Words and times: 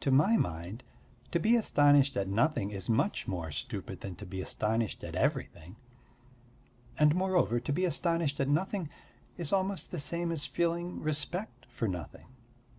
To 0.00 0.10
my 0.10 0.36
mind 0.36 0.82
to 1.30 1.40
be 1.40 1.56
astonished 1.56 2.14
at 2.18 2.28
nothing 2.28 2.70
is 2.70 2.90
much 2.90 3.26
more 3.26 3.50
stupid 3.50 4.00
than 4.02 4.14
to 4.16 4.26
be 4.26 4.42
astonished 4.42 5.02
at 5.02 5.14
everything. 5.14 5.76
And, 6.98 7.14
moreover, 7.14 7.58
to 7.58 7.72
be 7.72 7.86
astonished 7.86 8.38
at 8.38 8.48
nothing 8.50 8.90
is 9.38 9.50
almost 9.50 9.90
the 9.90 9.98
same 9.98 10.30
as 10.30 10.44
feeling 10.44 11.00
respect 11.00 11.64
for 11.70 11.88
nothing. 11.88 12.26